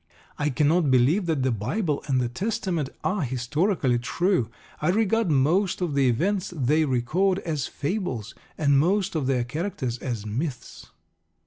[0.39, 4.49] I cannot believe that the Bible and the Testament are historically true.
[4.81, 9.99] I regard most of the events they record as fables, and most of their characters
[9.99, 10.89] as myths.